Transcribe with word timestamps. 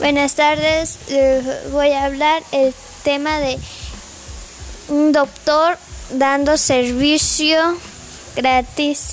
Buenas 0.00 0.34
tardes, 0.34 0.96
voy 1.72 1.90
a 1.90 2.06
hablar 2.06 2.42
el 2.52 2.72
tema 3.04 3.38
de 3.38 3.58
un 4.88 5.12
doctor 5.12 5.76
dando 6.12 6.56
servicio 6.56 7.76
gratis, 8.34 9.12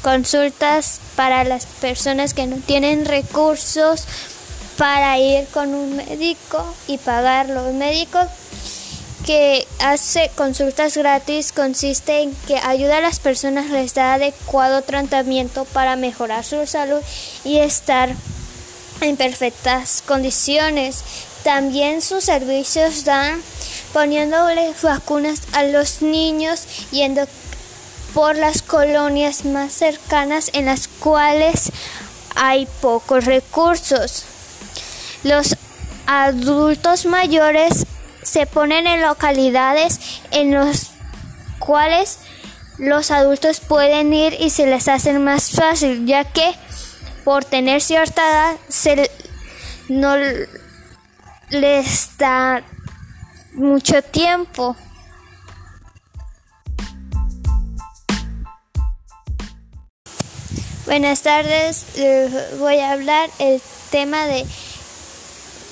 consultas 0.00 1.00
para 1.14 1.44
las 1.44 1.66
personas 1.66 2.32
que 2.32 2.46
no 2.46 2.56
tienen 2.56 3.04
recursos 3.04 4.06
para 4.78 5.18
ir 5.18 5.46
con 5.48 5.74
un 5.74 5.96
médico 5.96 6.74
y 6.86 6.96
pagarlo. 6.96 7.68
El 7.68 7.74
médico 7.74 8.18
que 9.26 9.66
hace 9.78 10.30
consultas 10.36 10.96
gratis 10.96 11.52
consiste 11.52 12.22
en 12.22 12.34
que 12.46 12.56
ayuda 12.56 12.96
a 12.96 13.02
las 13.02 13.20
personas, 13.20 13.68
les 13.68 13.92
da 13.92 14.14
adecuado 14.14 14.80
tratamiento 14.80 15.66
para 15.66 15.96
mejorar 15.96 16.44
su 16.44 16.66
salud 16.66 17.02
y 17.44 17.58
estar 17.58 18.14
en 19.00 19.16
perfectas 19.16 20.02
condiciones. 20.06 21.02
También 21.42 22.00
sus 22.00 22.24
servicios 22.24 23.04
dan 23.04 23.40
poniéndole 23.92 24.72
vacunas 24.82 25.42
a 25.52 25.62
los 25.62 26.02
niños 26.02 26.66
yendo 26.90 27.26
por 28.14 28.36
las 28.36 28.62
colonias 28.62 29.44
más 29.44 29.72
cercanas 29.72 30.50
en 30.52 30.66
las 30.66 30.88
cuales 30.88 31.70
hay 32.34 32.66
pocos 32.80 33.24
recursos. 33.24 34.24
Los 35.22 35.56
adultos 36.06 37.06
mayores 37.06 37.86
se 38.22 38.46
ponen 38.46 38.86
en 38.86 39.02
localidades 39.02 39.98
en 40.30 40.54
los 40.54 40.90
cuales 41.58 42.18
los 42.78 43.10
adultos 43.10 43.60
pueden 43.60 44.12
ir 44.12 44.36
y 44.40 44.50
se 44.50 44.66
les 44.66 44.88
hace 44.88 45.12
más 45.18 45.52
fácil, 45.52 46.06
ya 46.06 46.24
que 46.24 46.54
por 47.24 47.44
tener 47.44 47.80
cierta 47.80 48.22
edad 48.28 48.56
se 48.68 49.10
no 49.88 50.14
les 51.50 52.16
da 52.18 52.62
mucho 53.54 54.02
tiempo. 54.02 54.76
Buenas 60.84 61.22
tardes, 61.22 61.86
voy 62.58 62.78
a 62.78 62.92
hablar 62.92 63.30
el 63.38 63.60
tema 63.90 64.26
de 64.26 64.44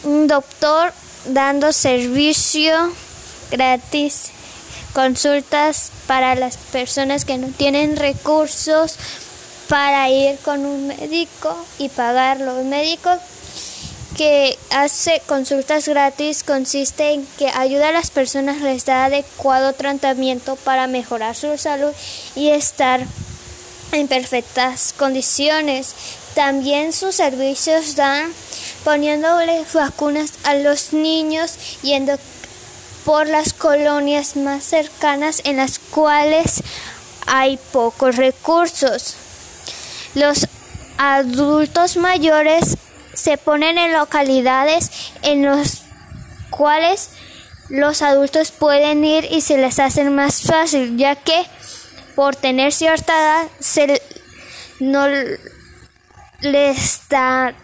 un 0.04 0.26
doctor 0.26 0.92
dando 1.26 1.72
servicio 1.72 2.92
gratis, 3.50 4.30
consultas 4.94 5.92
para 6.06 6.34
las 6.34 6.56
personas 6.56 7.24
que 7.26 7.36
no 7.36 7.48
tienen 7.48 7.96
recursos 7.96 8.96
para 9.72 10.10
ir 10.10 10.36
con 10.40 10.66
un 10.66 10.88
médico 10.88 11.56
y 11.78 11.88
pagarlo. 11.88 12.60
El 12.60 12.66
médico 12.66 13.08
que 14.18 14.58
hace 14.68 15.22
consultas 15.24 15.88
gratis 15.88 16.42
consiste 16.42 17.12
en 17.12 17.26
que 17.38 17.48
ayuda 17.48 17.88
a 17.88 17.92
las 17.92 18.10
personas, 18.10 18.60
les 18.60 18.84
da 18.84 19.06
adecuado 19.06 19.72
tratamiento 19.72 20.56
para 20.56 20.88
mejorar 20.88 21.34
su 21.34 21.56
salud 21.56 21.90
y 22.36 22.50
estar 22.50 23.00
en 23.92 24.08
perfectas 24.08 24.92
condiciones. 24.92 25.94
También 26.34 26.92
sus 26.92 27.14
servicios 27.14 27.96
dan 27.96 28.30
poniéndole 28.84 29.64
vacunas 29.72 30.32
a 30.44 30.52
los 30.52 30.92
niños 30.92 31.54
yendo 31.80 32.18
por 33.06 33.26
las 33.26 33.54
colonias 33.54 34.36
más 34.36 34.64
cercanas 34.64 35.40
en 35.44 35.56
las 35.56 35.78
cuales 35.78 36.62
hay 37.26 37.58
pocos 37.72 38.16
recursos. 38.16 39.16
Los 40.14 40.46
adultos 40.98 41.96
mayores 41.96 42.76
se 43.14 43.38
ponen 43.38 43.78
en 43.78 43.92
localidades 43.92 44.90
en 45.22 45.44
los 45.44 45.82
cuales 46.50 47.10
los 47.68 48.02
adultos 48.02 48.50
pueden 48.50 49.04
ir 49.04 49.26
y 49.30 49.40
se 49.40 49.56
les 49.56 49.78
hace 49.78 50.04
más 50.10 50.42
fácil, 50.42 50.96
ya 50.98 51.16
que 51.16 51.46
por 52.14 52.36
tener 52.36 52.72
cierta 52.72 53.18
edad 53.18 53.48
se 53.58 54.02
no 54.80 55.06
les 56.40 57.08
da 57.08 57.54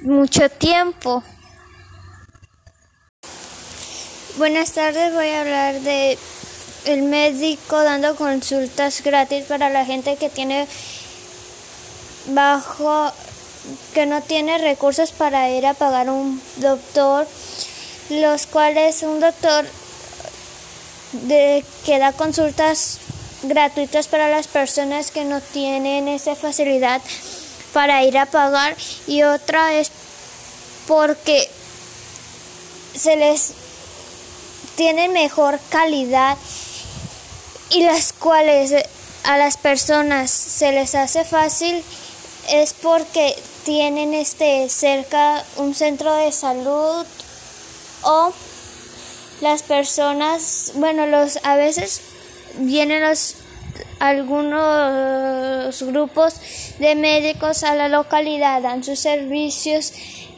mucho 0.00 0.48
tiempo. 0.48 1.22
Buenas 4.36 4.72
tardes, 4.72 5.12
voy 5.12 5.26
a 5.28 5.40
hablar 5.40 5.80
de 5.80 6.16
el 6.84 7.02
médico 7.02 7.82
dando 7.82 8.14
consultas 8.14 9.02
gratis 9.02 9.44
para 9.44 9.68
la 9.68 9.84
gente 9.84 10.16
que 10.16 10.30
tiene 10.30 10.66
bajo 12.26 13.12
que 13.94 14.06
no 14.06 14.22
tiene 14.22 14.58
recursos 14.58 15.12
para 15.12 15.50
ir 15.50 15.66
a 15.66 15.74
pagar 15.74 16.10
un 16.10 16.40
doctor, 16.56 17.26
los 18.10 18.46
cuales 18.46 19.02
un 19.02 19.20
doctor 19.20 19.66
que 21.28 21.98
da 21.98 22.12
consultas 22.12 22.98
gratuitas 23.42 24.08
para 24.08 24.28
las 24.28 24.48
personas 24.48 25.10
que 25.10 25.24
no 25.24 25.40
tienen 25.40 26.08
esa 26.08 26.34
facilidad 26.34 27.00
para 27.72 28.02
ir 28.04 28.18
a 28.18 28.26
pagar 28.26 28.76
y 29.06 29.22
otra 29.22 29.74
es 29.74 29.90
porque 30.86 31.48
se 32.94 33.16
les 33.16 33.52
tiene 34.76 35.08
mejor 35.08 35.58
calidad 35.70 36.36
y 37.70 37.82
las 37.82 38.12
cuales 38.12 38.72
a 39.24 39.36
las 39.36 39.56
personas 39.56 40.30
se 40.30 40.72
les 40.72 40.94
hace 40.94 41.24
fácil 41.24 41.84
es 42.50 42.74
porque 42.74 43.34
tienen 43.64 44.14
este 44.14 44.68
cerca 44.68 45.44
un 45.56 45.74
centro 45.74 46.14
de 46.14 46.32
salud 46.32 47.06
o 48.02 48.32
las 49.40 49.62
personas, 49.62 50.72
bueno, 50.74 51.06
los 51.06 51.38
a 51.44 51.56
veces 51.56 52.00
vienen 52.58 53.02
los 53.02 53.36
algunos 54.00 55.82
grupos 55.82 56.34
de 56.78 56.94
médicos 56.94 57.64
a 57.64 57.74
la 57.74 57.88
localidad 57.88 58.62
dan 58.62 58.84
sus 58.84 59.00
servicios 59.00 59.92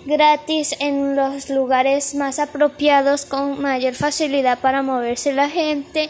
gratis 0.07 0.75
en 0.79 1.15
los 1.15 1.51
lugares 1.51 2.15
más 2.15 2.39
apropiados 2.39 3.27
con 3.27 3.61
mayor 3.61 3.95
facilidad 3.95 4.59
para 4.61 4.83
moverse 4.83 5.33
la 5.33 5.51
gente 5.51 6.09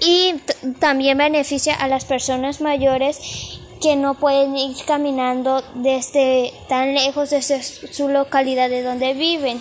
y 0.00 0.34
también 0.80 1.18
beneficia 1.18 1.74
a 1.74 1.86
las 1.86 2.04
personas 2.04 2.60
mayores 2.60 3.60
que 3.84 3.96
no 3.96 4.14
pueden 4.14 4.56
ir 4.56 4.74
caminando 4.86 5.62
desde 5.74 6.54
tan 6.70 6.94
lejos 6.94 7.28
desde 7.28 7.62
su 7.62 8.08
localidad 8.08 8.70
de 8.70 8.82
donde 8.82 9.12
viven. 9.12 9.60